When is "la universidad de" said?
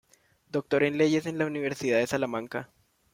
1.37-2.07